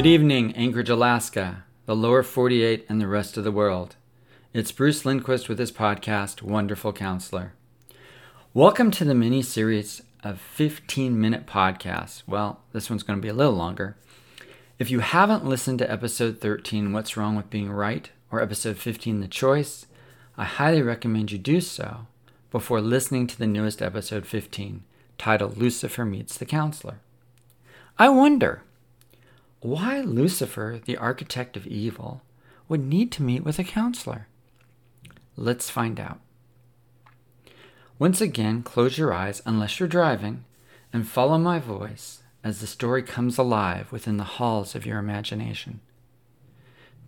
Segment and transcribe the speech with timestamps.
[0.00, 3.96] Good evening, Anchorage, Alaska, the lower 48, and the rest of the world.
[4.54, 7.52] It's Bruce Lindquist with his podcast, Wonderful Counselor.
[8.54, 12.22] Welcome to the mini series of 15 minute podcasts.
[12.26, 13.98] Well, this one's going to be a little longer.
[14.78, 19.20] If you haven't listened to episode 13, What's Wrong with Being Right, or episode 15,
[19.20, 19.84] The Choice,
[20.38, 22.06] I highly recommend you do so
[22.50, 24.82] before listening to the newest episode 15,
[25.18, 27.00] titled Lucifer Meets the Counselor.
[27.98, 28.62] I wonder
[29.60, 32.22] why Lucifer, the architect of evil,
[32.68, 34.26] would need to meet with a counselor.
[35.36, 36.20] Let's find out.
[37.98, 40.44] Once again, close your eyes unless you're driving
[40.92, 45.80] and follow my voice as the story comes alive within the halls of your imagination.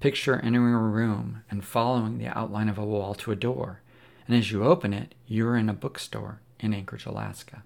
[0.01, 3.81] Picture entering a room and following the outline of a wall to a door,
[4.27, 7.63] and as you open it, you're in a bookstore in Anchorage, Alaska.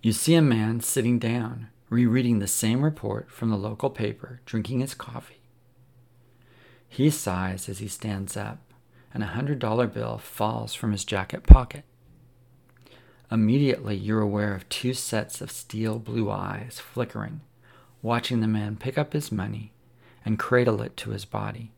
[0.00, 4.80] You see a man sitting down rereading the same report from the local paper, drinking
[4.80, 5.42] his coffee.
[6.88, 8.72] He sighs as he stands up,
[9.12, 11.84] and a hundred dollar bill falls from his jacket pocket.
[13.30, 17.42] Immediately, you're aware of two sets of steel blue eyes flickering,
[18.00, 19.72] watching the man pick up his money
[20.24, 21.72] and cradle it to his body.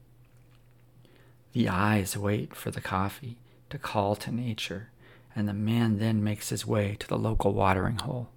[1.55, 3.39] The eyes wait for the coffee
[3.71, 4.91] to call to nature,
[5.35, 8.29] and the man then makes his way to the local watering hole.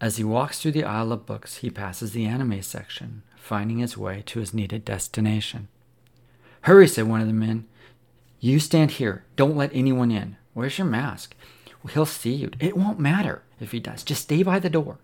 [0.00, 3.98] As he walks through the aisle of books, he passes the anime section, finding his
[3.98, 5.68] way to his needed destination.
[6.62, 7.66] Hurry, said one of the men.
[8.38, 9.24] You stand here.
[9.36, 10.36] Don't let anyone in.
[10.54, 11.34] Where's your mask?
[11.82, 12.50] Well, he'll see you.
[12.58, 14.02] It won't matter if he does.
[14.02, 14.98] Just stay by the door.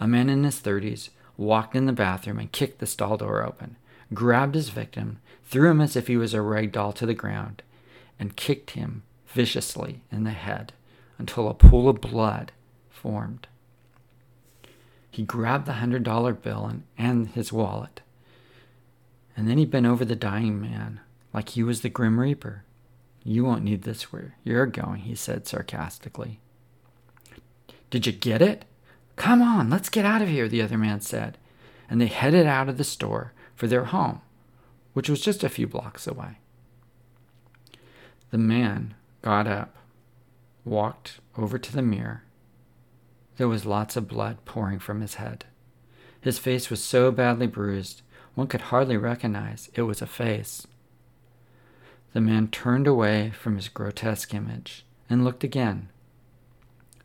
[0.00, 3.76] A man in his 30s walked in the bathroom and kicked the stall door open,
[4.14, 7.62] grabbed his victim, threw him as if he was a rag doll to the ground,
[8.18, 10.72] and kicked him viciously in the head
[11.18, 12.52] until a pool of blood
[12.90, 13.46] formed.
[15.18, 18.02] He grabbed the hundred dollar bill and, and his wallet.
[19.36, 21.00] And then he bent over the dying man
[21.34, 22.62] like he was the Grim Reaper.
[23.24, 26.38] You won't need this where you're going, he said sarcastically.
[27.90, 28.64] Did you get it?
[29.16, 31.36] Come on, let's get out of here, the other man said.
[31.90, 34.20] And they headed out of the store for their home,
[34.92, 36.38] which was just a few blocks away.
[38.30, 39.74] The man got up,
[40.64, 42.22] walked over to the mirror,
[43.38, 45.46] there was lots of blood pouring from his head.
[46.20, 48.02] His face was so badly bruised,
[48.34, 50.66] one could hardly recognize it was a face.
[52.12, 55.88] The man turned away from his grotesque image and looked again.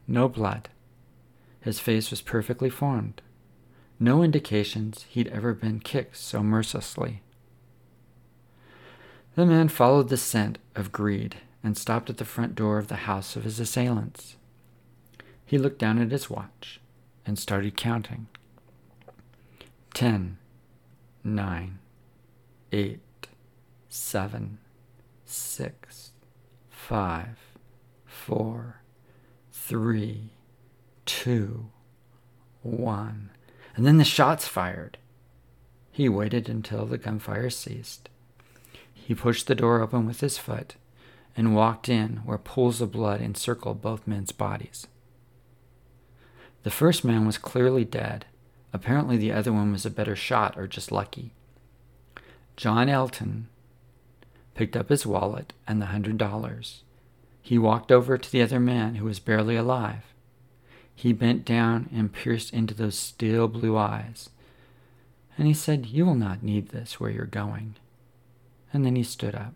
[0.07, 0.69] No blood.
[1.61, 3.21] His face was perfectly formed.
[4.00, 7.21] No indications he'd ever been kicked so mercilessly.
[9.35, 13.07] The man followed the scent of greed and stopped at the front door of the
[13.07, 14.35] house of his assailants.
[15.53, 16.80] He looked down at his watch
[17.28, 18.25] and started counting.
[19.94, 20.40] Ten,
[21.24, 21.78] nine,
[22.72, 23.28] eight,
[23.88, 24.58] seven,
[25.25, 26.09] six,
[26.72, 27.38] five,
[28.03, 28.81] four,
[29.52, 30.31] three,
[31.06, 31.68] two,
[32.63, 33.30] one.
[33.75, 34.97] And then the shots fired.
[35.92, 38.09] He waited until the gunfire ceased.
[38.92, 40.78] He pushed the door open with his foot
[41.38, 44.88] and walked in where pools of blood encircled both men's bodies.
[46.63, 48.25] The first man was clearly dead.
[48.72, 51.34] Apparently, the other one was a better shot or just lucky.
[52.56, 53.47] John Elton
[54.56, 56.84] picked up his wallet and the hundred dollars.
[57.41, 60.13] He walked over to the other man who was barely alive.
[60.95, 64.30] He bent down and pierced into those steel blue eyes.
[65.38, 67.75] And he said, You will not need this where you're going.
[68.71, 69.54] And then he stood up.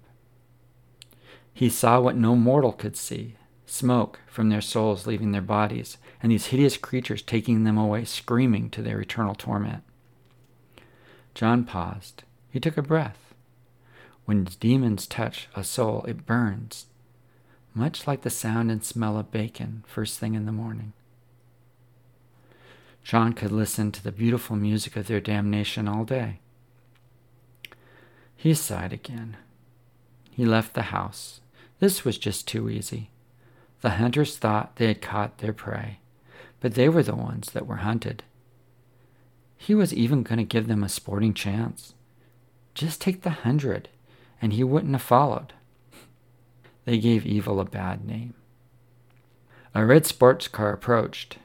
[1.53, 3.35] He saw what no mortal could see
[3.67, 8.69] smoke from their souls leaving their bodies, and these hideous creatures taking them away, screaming
[8.71, 9.83] to their eternal torment.
[11.35, 12.23] John paused.
[12.49, 13.35] He took a breath.
[14.25, 16.87] When demons touch a soul, it burns,
[17.73, 20.93] much like the sound and smell of bacon first thing in the morning.
[23.03, 26.39] John could listen to the beautiful music of their damnation all day.
[28.35, 29.37] He sighed again.
[30.31, 31.39] He left the house.
[31.79, 33.09] This was just too easy.
[33.81, 35.99] The hunters thought they had caught their prey,
[36.59, 38.23] but they were the ones that were hunted.
[39.57, 41.93] He was even going to give them a sporting chance.
[42.73, 43.89] Just take the hundred,
[44.41, 45.53] and he wouldn't have followed.
[46.85, 48.33] They gave evil a bad name.
[49.75, 51.37] A red sports car approached.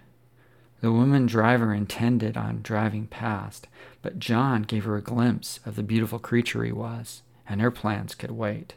[0.80, 3.66] The woman driver intended on driving past,
[4.02, 8.14] but John gave her a glimpse of the beautiful creature he was, and her plans
[8.14, 8.74] could wait.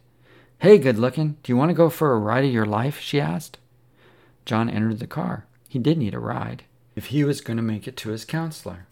[0.60, 3.00] Hey, good looking, do you want to go for a ride of your life?
[3.00, 3.58] she asked.
[4.46, 5.46] John entered the car.
[5.68, 6.64] He did need a ride.
[6.96, 8.88] if he was going to make it to his counselor.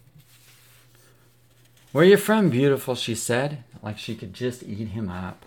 [1.94, 2.96] Where you from, beautiful?
[2.96, 5.46] she said, like she could just eat him up.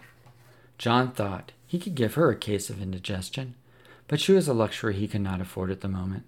[0.78, 3.54] John thought he could give her a case of indigestion,
[4.08, 6.24] but she was a luxury he could not afford at the moment.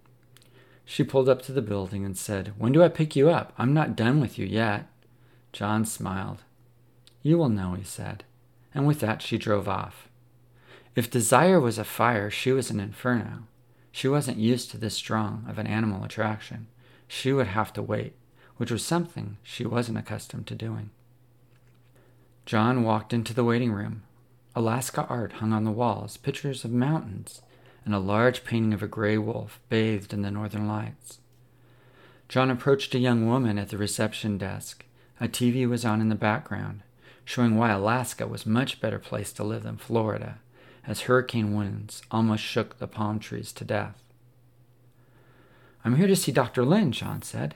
[0.84, 3.52] She pulled up to the building and said, When do I pick you up?
[3.56, 4.86] I'm not done with you yet.
[5.52, 6.42] John smiled.
[7.22, 8.24] You will know, he said,
[8.74, 10.08] and with that she drove off.
[10.94, 13.44] If desire was a fire, she was an inferno.
[13.92, 16.68] She wasn't used to this strong of an animal attraction.
[17.06, 18.14] She would have to wait,
[18.56, 20.90] which was something she wasn't accustomed to doing.
[22.46, 24.02] John walked into the waiting room.
[24.54, 27.42] Alaska art hung on the walls, pictures of mountains,
[27.84, 31.18] and a large painting of a gray wolf bathed in the northern lights.
[32.28, 34.84] John approached a young woman at the reception desk.
[35.20, 36.82] A TV was on in the background,
[37.28, 40.38] showing why Alaska was much better place to live than Florida,
[40.86, 44.02] as hurricane winds almost shook the palm trees to death.
[45.84, 46.64] I'm here to see Dr.
[46.64, 47.54] Lin, John said.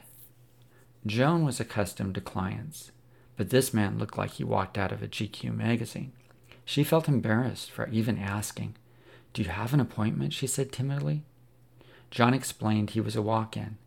[1.06, 2.92] Joan was accustomed to clients,
[3.38, 6.12] but this man looked like he walked out of a GQ magazine.
[6.66, 8.76] She felt embarrassed for even asking.
[9.32, 10.34] Do you have an appointment?
[10.34, 11.22] she said timidly.
[12.10, 13.78] John explained he was a walk in.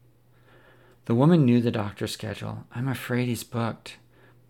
[1.06, 2.66] The woman knew the doctor's schedule.
[2.74, 3.98] I'm afraid he's booked.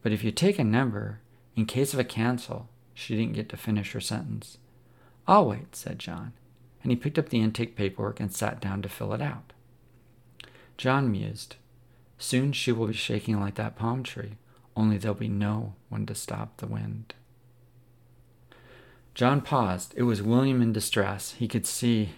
[0.01, 1.19] But if you take a number,
[1.55, 4.57] in case of a cancel, she didn't get to finish her sentence.
[5.27, 6.33] I'll wait, said John,
[6.83, 9.53] and he picked up the intake paperwork and sat down to fill it out.
[10.77, 11.55] John mused.
[12.17, 14.37] Soon she will be shaking like that palm tree,
[14.75, 17.13] only there'll be no one to stop the wind.
[19.13, 19.93] John paused.
[19.95, 21.31] It was William in distress.
[21.33, 22.11] He could see.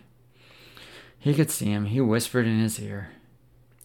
[1.19, 1.85] He could see him.
[1.85, 3.09] He whispered in his ear.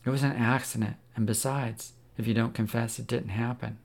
[0.05, 3.79] It was an accident, and besides, if you don't confess, it didn't happen.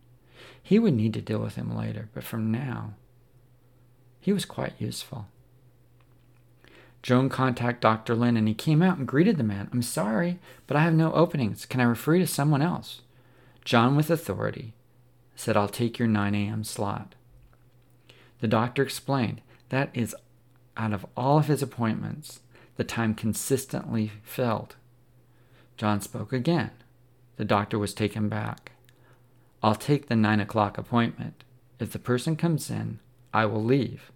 [0.61, 2.93] He would need to deal with him later, but from now,
[4.19, 5.27] he was quite useful.
[7.01, 8.15] Joan contacted Dr.
[8.15, 9.69] Lin and he came out and greeted the man.
[9.71, 11.65] I'm sorry, but I have no openings.
[11.65, 13.01] Can I refer you to someone else?
[13.63, 14.73] John, with authority,
[15.35, 16.63] said, I'll take your 9 a.m.
[16.63, 17.15] slot.
[18.39, 20.15] The doctor explained that is
[20.75, 22.41] out of all of his appointments,
[22.75, 24.75] the time consistently filled.
[25.77, 26.71] John spoke again.
[27.37, 28.71] The doctor was taken back.
[29.63, 31.43] I'll take the 9 o'clock appointment.
[31.79, 32.99] If the person comes in,
[33.33, 34.11] I will leave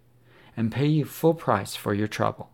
[0.56, 2.50] and pay you full price for your trouble.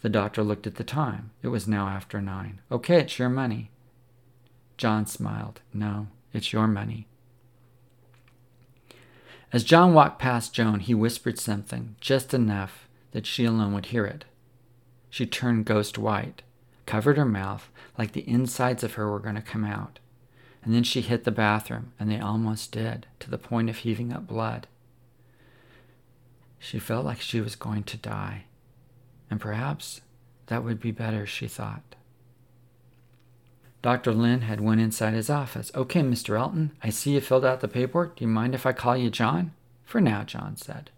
[0.00, 1.30] The doctor looked at the time.
[1.42, 2.60] It was now after nine.
[2.70, 3.70] Okay, it's your money.
[4.76, 5.60] John smiled.
[5.72, 7.08] No, it's your money.
[9.52, 14.04] As John walked past Joan, he whispered something, just enough that she alone would hear
[14.04, 14.24] it.
[15.10, 16.42] She turned ghost white,
[16.86, 19.98] covered her mouth like the insides of her were going to come out,
[20.64, 24.12] and then she hit the bathroom, and they almost did, to the point of heaving
[24.12, 24.66] up blood.
[26.58, 28.44] She felt like she was going to die,
[29.30, 30.00] and perhaps
[30.46, 31.94] that would be better, she thought.
[33.80, 34.12] Dr.
[34.12, 35.70] Lin had went inside his office.
[35.74, 36.38] Okay, Mr.
[36.38, 38.16] Elton, I see you filled out the paperwork.
[38.16, 39.52] Do you mind if I call you John?
[39.84, 40.90] For now, John said.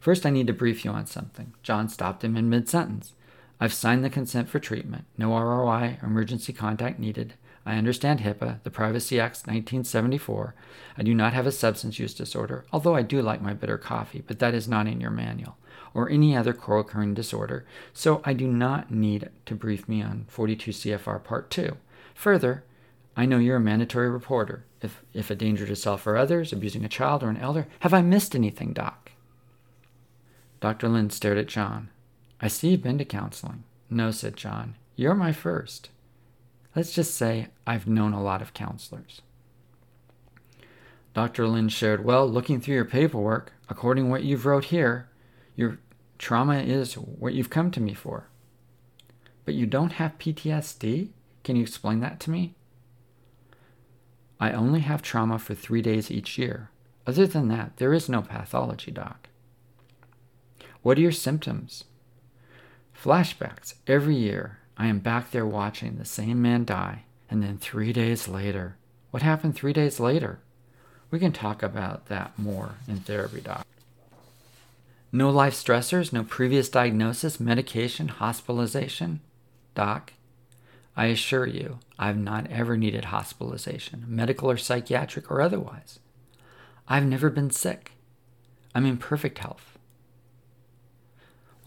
[0.00, 1.52] First, I need to brief you on something.
[1.62, 3.12] John stopped him in mid sentence.
[3.60, 5.04] I've signed the consent for treatment.
[5.18, 7.34] No ROI emergency contact needed.
[7.66, 10.54] I understand HIPAA, the Privacy Act 1974.
[10.96, 14.22] I do not have a substance use disorder, although I do like my bitter coffee,
[14.26, 15.56] but that is not in your manual,
[15.92, 20.24] or any other co occurring disorder, so I do not need to brief me on
[20.28, 21.76] 42 CFR Part 2.
[22.14, 22.64] Further,
[23.16, 24.64] I know you're a mandatory reporter.
[24.80, 27.92] If, if a danger to self or others, abusing a child or an elder, have
[27.92, 29.12] I missed anything, Doc?
[30.60, 30.88] Dr.
[30.88, 31.90] Lin stared at John.
[32.40, 33.64] I see you've been to counseling.
[33.90, 34.76] No, said John.
[34.96, 35.90] You're my first.
[36.74, 39.22] Let's just say I've known a lot of counselors.
[41.12, 41.48] Dr.
[41.48, 45.08] Lin shared, Well, looking through your paperwork, according to what you've wrote here,
[45.56, 45.78] your
[46.18, 48.28] trauma is what you've come to me for.
[49.44, 51.08] But you don't have PTSD?
[51.42, 52.54] Can you explain that to me?
[54.38, 56.70] I only have trauma for three days each year.
[57.06, 59.28] Other than that, there is no pathology, Doc.
[60.82, 61.84] What are your symptoms?
[62.96, 64.59] Flashbacks every year.
[64.80, 68.76] I am back there watching the same man die, and then three days later.
[69.10, 70.38] What happened three days later?
[71.10, 73.66] We can talk about that more in therapy, Doc.
[75.12, 79.20] No life stressors, no previous diagnosis, medication, hospitalization?
[79.74, 80.14] Doc,
[80.96, 85.98] I assure you, I've not ever needed hospitalization, medical or psychiatric or otherwise.
[86.88, 87.92] I've never been sick.
[88.74, 89.78] I'm in perfect health.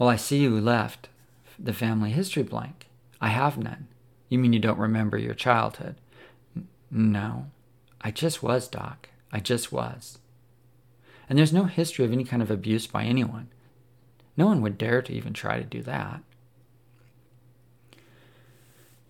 [0.00, 1.10] Well, I see you left
[1.60, 2.88] the family history blank.
[3.24, 3.88] I have none.
[4.28, 5.94] You mean you don't remember your childhood?
[6.54, 7.46] N- no.
[8.02, 9.08] I just was, Doc.
[9.32, 10.18] I just was.
[11.26, 13.48] And there's no history of any kind of abuse by anyone.
[14.36, 16.20] No one would dare to even try to do that.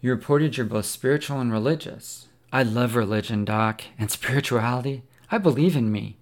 [0.01, 2.29] You reported you're both spiritual and religious.
[2.53, 5.03] I love religion, Doc, and spirituality.
[5.29, 6.19] I believe in me.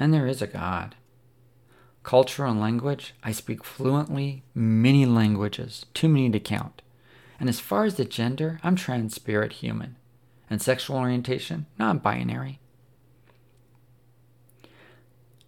[0.00, 0.96] And there is a God.
[2.02, 6.82] Culture and language, I speak fluently many languages, too many to count.
[7.40, 9.96] And as far as the gender, I'm trans spirit human.
[10.50, 12.60] And sexual orientation, non binary.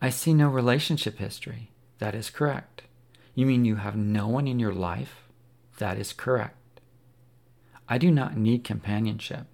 [0.00, 1.70] I see no relationship history.
[1.98, 2.82] That is correct.
[3.34, 5.28] You mean you have no one in your life?
[5.78, 6.80] That is correct.
[7.88, 9.46] I do not need companionship.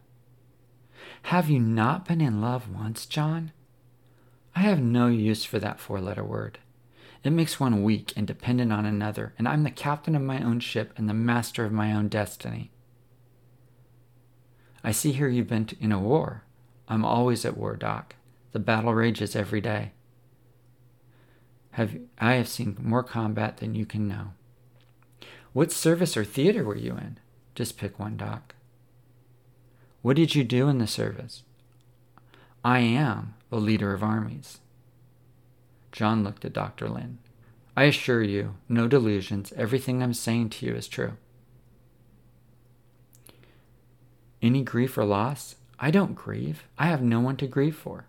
[1.23, 3.53] Have you not been in love once, John?
[4.55, 6.59] I have no use for that four letter word.
[7.25, 10.61] It makes one weak and dependent on another, and I'm the captain of my own
[10.61, 12.71] ship and the master of my own destiny.
[14.85, 16.45] I see here you've been in a war.
[16.89, 18.15] I'm always at war, Doc.
[18.53, 19.93] The battle rages every day.
[21.73, 24.33] Have, I have seen more combat than you can know.
[25.53, 27.19] What service or theater were you in?
[27.55, 28.55] Just pick one, Doc.
[30.03, 31.43] What did you do in the service?
[32.65, 34.61] I am the leader of armies.
[35.99, 36.89] John looked at Dr.
[36.89, 37.19] Lin.
[37.77, 39.53] I assure you, no delusions.
[39.57, 41.15] Everything I'm saying to you is true.
[44.41, 45.57] Any grief or loss?
[45.77, 46.69] I don't grieve.
[46.79, 48.07] I have no one to grieve for.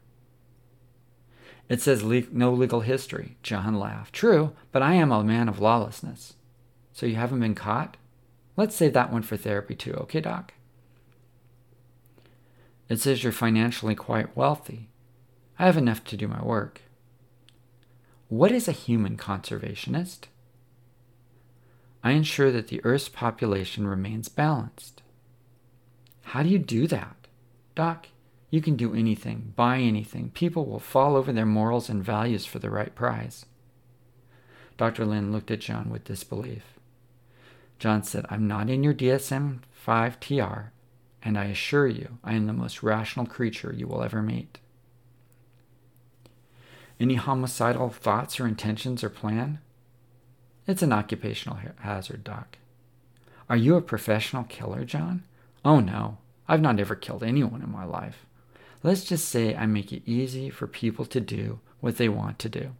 [1.67, 3.37] It says le- no legal history.
[3.41, 4.13] John laughed.
[4.13, 6.35] True, but I am a man of lawlessness.
[6.93, 7.97] So you haven't been caught?
[8.55, 10.53] Let's save that one for therapy too, okay, Doc?
[12.87, 14.89] It says you're financially quite wealthy.
[15.57, 16.83] I have enough to do my work.
[18.29, 20.25] What is a human conservationist?
[22.03, 25.01] I ensure that the Earth's population remains balanced.
[26.21, 27.15] How do you do that?
[27.73, 28.05] Doc,
[28.51, 30.29] you can do anything, buy anything.
[30.29, 33.47] People will fall over their morals and values for the right price.
[34.77, 35.05] Dr.
[35.05, 36.79] Lin looked at John with disbelief.
[37.79, 40.71] John said, I'm not in your DSM 5 TR,
[41.23, 44.59] and I assure you I am the most rational creature you will ever meet.
[46.99, 49.59] Any homicidal thoughts or intentions or plan?
[50.67, 52.57] It's an occupational hazard, Doc.
[53.49, 55.23] Are you a professional killer, John?
[55.63, 58.25] Oh no, I've not ever killed anyone in my life.
[58.83, 62.49] Let's just say I make it easy for people to do what they want to
[62.49, 62.75] do.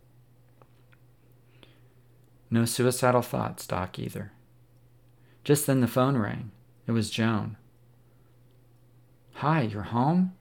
[2.51, 4.31] No suicidal thoughts, Doc, either.
[5.43, 6.51] Just then the phone rang.
[6.87, 7.57] It was Joan.
[9.35, 10.33] Hi, you're home?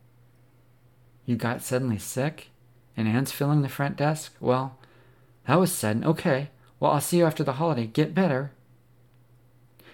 [1.24, 2.50] You got suddenly sick?
[2.98, 4.34] And Anne's filling the front desk?
[4.40, 4.76] Well,
[5.46, 6.04] that was sudden.
[6.04, 6.50] Okay.
[6.80, 7.86] Well, I'll see you after the holiday.
[7.86, 8.50] Get better.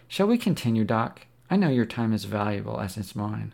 [0.08, 1.26] Shall we continue, Doc?
[1.50, 3.52] I know your time is valuable as it's mine.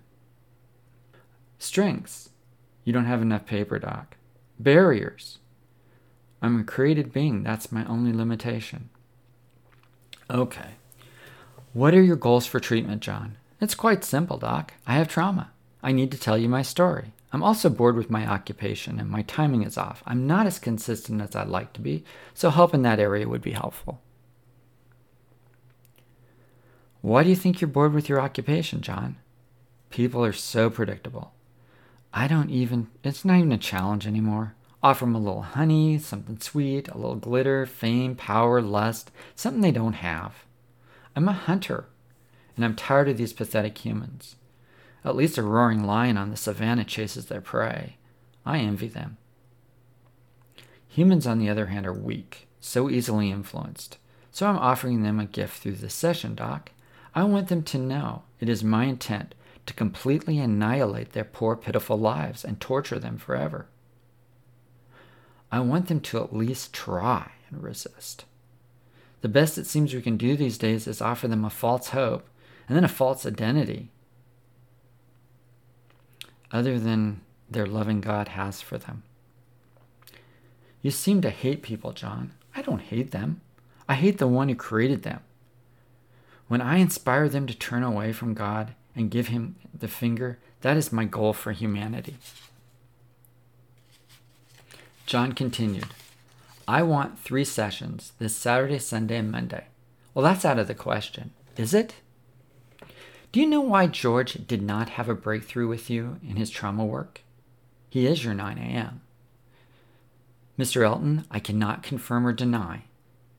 [1.58, 2.28] Strengths.
[2.84, 4.16] You don't have enough paper, Doc.
[4.60, 5.38] Barriers.
[6.40, 7.42] I'm a created being.
[7.42, 8.88] That's my only limitation.
[10.30, 10.74] Okay.
[11.72, 13.36] What are your goals for treatment, John?
[13.60, 14.74] It's quite simple, Doc.
[14.86, 15.50] I have trauma.
[15.82, 17.14] I need to tell you my story.
[17.32, 20.02] I'm also bored with my occupation and my timing is off.
[20.04, 23.42] I'm not as consistent as I'd like to be, so help in that area would
[23.42, 24.00] be helpful.
[27.02, 29.16] Why do you think you're bored with your occupation, John?
[29.90, 31.32] People are so predictable.
[32.12, 34.54] I don't even, it's not even a challenge anymore.
[34.82, 39.72] Offer them a little honey, something sweet, a little glitter, fame, power, lust, something they
[39.72, 40.44] don't have.
[41.14, 41.86] I'm a hunter,
[42.56, 44.36] and I'm tired of these pathetic humans.
[45.04, 47.96] At least a roaring lion on the savannah chases their prey.
[48.44, 49.16] I envy them.
[50.88, 53.98] Humans, on the other hand, are weak, so easily influenced.
[54.30, 56.70] So I'm offering them a gift through this session, Doc.
[57.14, 59.34] I want them to know it is my intent
[59.66, 63.66] to completely annihilate their poor, pitiful lives and torture them forever.
[65.52, 68.24] I want them to at least try and resist.
[69.20, 72.28] The best it seems we can do these days is offer them a false hope
[72.68, 73.90] and then a false identity,
[76.52, 79.02] other than their loving God has for them.
[80.82, 82.32] You seem to hate people, John.
[82.54, 83.40] I don't hate them.
[83.88, 85.20] I hate the one who created them.
[86.48, 90.76] When I inspire them to turn away from God and give Him the finger, that
[90.76, 92.16] is my goal for humanity.
[95.06, 95.88] John continued.
[96.66, 99.64] I want three sessions this Saturday, Sunday, and Monday.
[100.14, 101.94] Well, that's out of the question, is it?
[103.32, 106.84] Do you know why George did not have a breakthrough with you in his trauma
[106.84, 107.22] work?
[107.88, 109.02] He is your 9 a.m.
[110.58, 110.84] Mr.
[110.84, 112.84] Elton, I cannot confirm or deny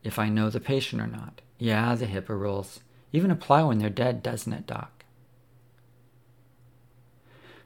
[0.04, 1.42] if I know the patient or not.
[1.58, 2.80] Yeah, the HIPAA rules
[3.12, 5.04] even apply when they're dead, doesn't it, Doc?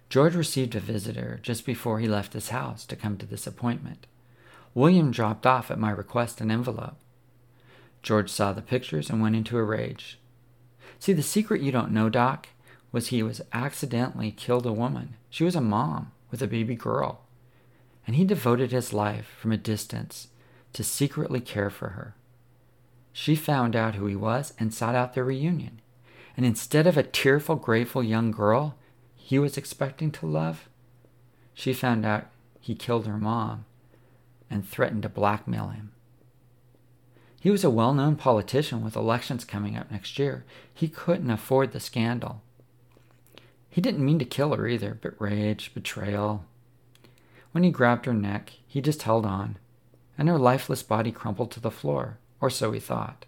[0.09, 4.07] George received a visitor just before he left his house to come to this appointment.
[4.73, 6.97] William dropped off at my request an envelope.
[8.01, 10.19] George saw the pictures and went into a rage.
[10.99, 12.47] See, the secret you don't know, Doc,
[12.91, 15.15] was he was accidentally killed a woman.
[15.29, 17.21] She was a mom with a baby girl.
[18.07, 20.29] And he devoted his life from a distance
[20.73, 22.15] to secretly care for her.
[23.11, 25.81] She found out who he was and sought out their reunion.
[26.37, 28.75] And instead of a tearful, grateful young girl
[29.15, 30.69] he was expecting to love,
[31.53, 32.27] she found out
[32.59, 33.65] he killed her mom
[34.49, 35.91] and threatened to blackmail him.
[37.45, 40.45] He was a well known politician with elections coming up next year.
[40.73, 42.41] He couldn't afford the scandal.
[43.69, 46.45] He didn't mean to kill her either, but rage, betrayal.
[47.51, 49.59] When he grabbed her neck, he just held on,
[50.17, 53.27] and her lifeless body crumpled to the floor, or so he thought.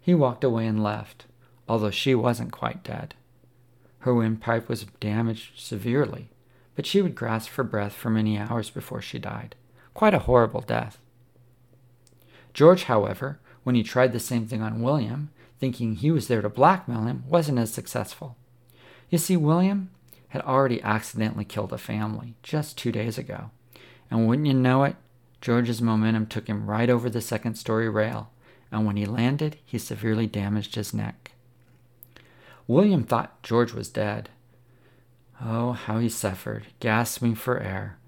[0.00, 1.26] He walked away and left,
[1.68, 3.16] although she wasn't quite dead.
[3.98, 6.28] Her windpipe was damaged severely,
[6.76, 9.56] but she would grasp for breath for many hours before she died.
[9.92, 11.00] Quite a horrible death.
[12.54, 16.48] George, however, when he tried the same thing on William, thinking he was there to
[16.48, 18.36] blackmail him, wasn't as successful.
[19.10, 19.90] You see, William
[20.28, 23.50] had already accidentally killed a family just two days ago.
[24.10, 24.96] And wouldn't you know it,
[25.40, 28.30] George's momentum took him right over the second story rail,
[28.72, 31.32] and when he landed, he severely damaged his neck.
[32.66, 34.28] William thought George was dead.
[35.40, 37.98] Oh, how he suffered, gasping for air,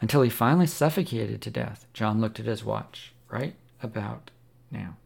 [0.00, 1.86] until he finally suffocated to death.
[1.92, 3.12] John looked at his watch.
[3.28, 4.30] Right about
[4.70, 4.96] now.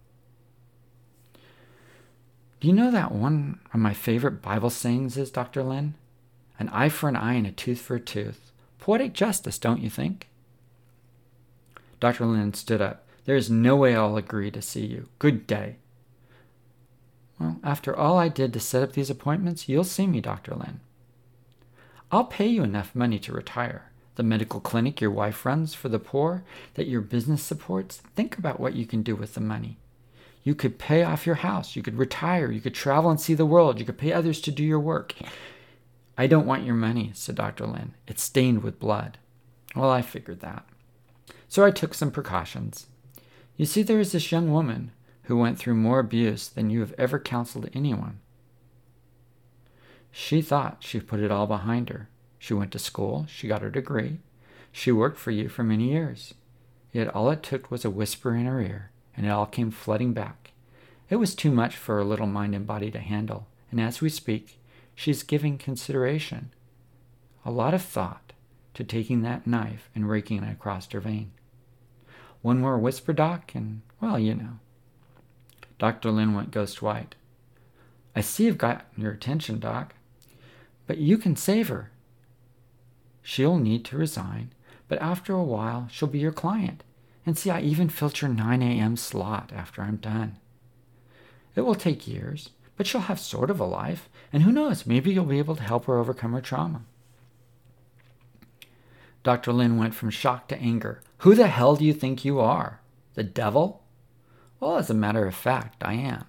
[2.60, 5.62] Do you know that one of my favorite Bible sayings is, Dr.
[5.62, 5.94] Lynn?
[6.58, 8.52] An eye for an eye and a tooth for a tooth.
[8.78, 10.28] Poetic justice, don't you think?
[12.00, 12.26] Dr.
[12.26, 13.06] Lynn stood up.
[13.24, 15.08] There is no way I'll agree to see you.
[15.18, 15.76] Good day.
[17.38, 20.54] Well, after all I did to set up these appointments, you'll see me, Dr.
[20.54, 20.80] Lynn.
[22.12, 23.90] I'll pay you enough money to retire.
[24.16, 28.60] The medical clinic your wife runs for the poor that your business supports, think about
[28.60, 29.78] what you can do with the money.
[30.44, 33.46] You could pay off your house, you could retire, you could travel and see the
[33.46, 35.14] world, you could pay others to do your work.
[36.16, 37.66] I don't want your money, said Dr.
[37.66, 37.94] Lynn.
[38.06, 39.18] It's stained with blood.
[39.74, 40.64] Well, I figured that.
[41.48, 42.86] So I took some precautions.
[43.56, 44.92] You see, there is this young woman
[45.24, 48.20] who went through more abuse than you have ever counseled anyone.
[50.12, 52.08] She thought she put it all behind her.
[52.44, 54.18] She went to school, she got her degree,
[54.70, 56.34] she worked for you for many years.
[56.92, 60.12] Yet all it took was a whisper in her ear, and it all came flooding
[60.12, 60.52] back.
[61.08, 64.10] It was too much for her little mind and body to handle, and as we
[64.10, 64.60] speak,
[64.94, 66.52] she's giving consideration,
[67.46, 68.34] a lot of thought,
[68.74, 71.32] to taking that knife and raking it across her vein.
[72.42, 74.58] One more whisper, Doc, and, well, you know.
[75.78, 76.10] Dr.
[76.10, 77.14] Lynn went ghost white.
[78.14, 79.94] I see you've gotten your attention, Doc.
[80.86, 81.90] But you can save her.
[83.26, 84.52] She'll need to resign,
[84.86, 86.84] but after a while, she'll be your client.
[87.24, 88.98] And see, I even filter 9 a.m.
[88.98, 90.36] slot after I'm done.
[91.56, 95.10] It will take years, but she'll have sort of a life, and who knows, maybe
[95.10, 96.82] you'll be able to help her overcome her trauma.
[99.22, 99.54] Dr.
[99.54, 101.00] Lynn went from shock to anger.
[101.18, 102.82] Who the hell do you think you are?
[103.14, 103.84] The devil?
[104.60, 106.26] Well, as a matter of fact, I am.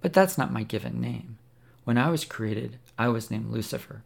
[0.00, 1.38] But that's not my given name.
[1.82, 4.04] When I was created, I was named Lucifer.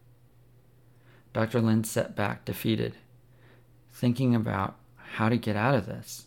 [1.32, 1.60] Dr.
[1.60, 2.94] Lynn sat back, defeated,
[3.92, 6.26] thinking about how to get out of this.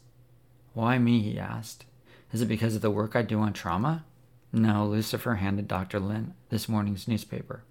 [0.74, 1.22] Why me?
[1.22, 1.86] he asked.
[2.34, 4.04] Is it because of the work I do on trauma?
[4.52, 6.00] No, Lucifer handed Dr.
[6.00, 7.64] Lynn this morning's newspaper.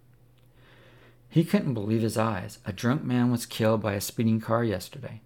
[1.29, 2.59] He couldn't believe his eyes.
[2.65, 5.21] A drunk man was killed by a speeding car yesterday.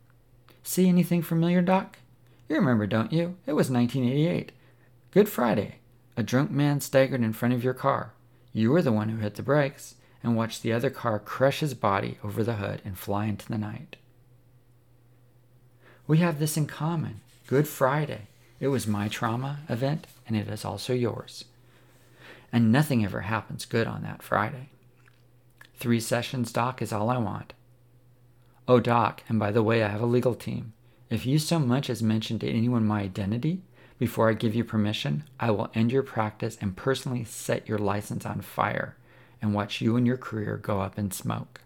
[0.62, 1.98] See anything familiar, Doc?
[2.48, 3.36] You remember, don't you?
[3.46, 4.52] It was 1988.
[5.10, 5.76] Good Friday.
[6.16, 8.14] A drunk man staggered in front of your car.
[8.52, 11.74] You were the one who hit the brakes and watched the other car crush his
[11.74, 13.96] body over the hood and fly into the night.
[16.06, 17.20] We have this in common.
[17.46, 18.28] Good Friday.
[18.60, 21.44] It was my trauma event, and it is also yours.
[22.52, 24.70] And nothing ever happens good on that Friday.
[25.76, 27.52] Three sessions, Doc, is all I want.
[28.66, 30.72] Oh, Doc, and by the way, I have a legal team.
[31.08, 33.62] If you so much as mention to anyone my identity
[33.98, 38.26] before I give you permission, I will end your practice and personally set your license
[38.26, 38.96] on fire
[39.40, 41.60] and watch you and your career go up in smoke.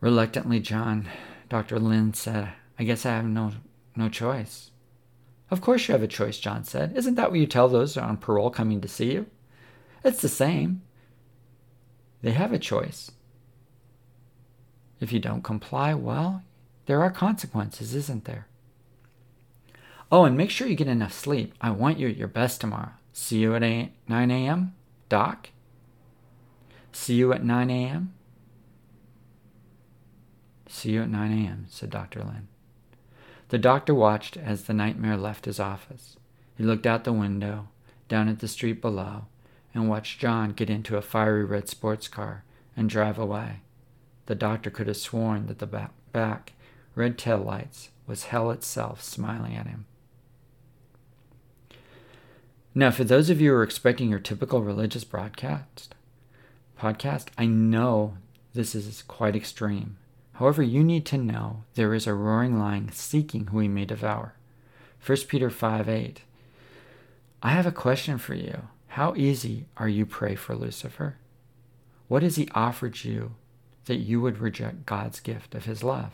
[0.00, 1.08] Reluctantly, John,
[1.48, 1.78] Dr.
[1.78, 3.52] Lynn said, I guess I have no,
[3.94, 4.70] no choice.
[5.50, 6.96] Of course you have a choice, John said.
[6.96, 9.26] Isn't that what you tell those on parole coming to see you?
[10.04, 10.82] It's the same.
[12.22, 13.10] They have a choice.
[15.00, 16.42] If you don't comply, well,
[16.86, 18.46] there are consequences, isn't there?
[20.12, 21.54] Oh, and make sure you get enough sleep.
[21.60, 22.92] I want you at your best tomorrow.
[23.12, 24.74] See you at 8, 9 a.m.?
[25.10, 25.50] Doc?
[26.92, 28.14] See you at 9 a.m.?
[30.68, 32.20] See you at 9 a.m., said Dr.
[32.20, 32.48] Lynn.
[33.48, 36.16] The doctor watched as the nightmare left his office.
[36.56, 37.68] He looked out the window,
[38.08, 39.26] down at the street below
[39.74, 42.44] and watched John get into a fiery red sports car
[42.76, 43.60] and drive away.
[44.26, 46.52] The doctor could have sworn that the back, back
[46.94, 49.86] red tail lights was hell itself smiling at him.
[52.72, 55.92] Now, for those of you who are expecting your typical religious broadcast
[56.78, 58.16] podcast, I know
[58.54, 59.96] this is quite extreme.
[60.34, 64.34] However, you need to know there is a roaring lion seeking who he may devour.
[65.04, 66.22] 1 Peter 5 8.
[67.42, 68.68] I have a question for you.
[68.88, 71.16] How easy are you prey for Lucifer?
[72.06, 73.34] What has he offered you
[73.86, 76.12] that you would reject God's gift of his love?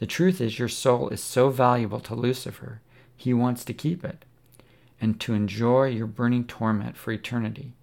[0.00, 2.80] The truth is, your soul is so valuable to Lucifer,
[3.16, 4.24] he wants to keep it
[5.00, 7.74] and to enjoy your burning torment for eternity.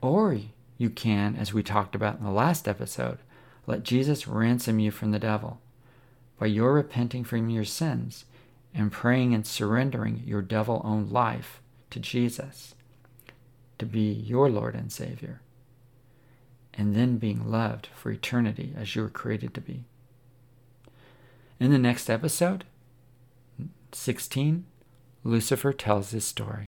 [0.00, 0.38] Or
[0.78, 3.18] you can, as we talked about in the last episode,
[3.66, 5.60] let Jesus ransom you from the devil
[6.38, 8.24] by your repenting from your sins
[8.74, 12.74] and praying and surrendering your devil owned life to Jesus
[13.78, 15.40] to be your Lord and Savior,
[16.74, 19.84] and then being loved for eternity as you were created to be.
[21.58, 22.64] In the next episode,
[23.92, 24.64] 16,
[25.22, 26.66] Lucifer tells his story.